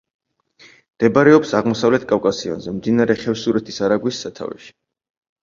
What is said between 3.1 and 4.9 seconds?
ხევსურეთის არაგვის სათავეში.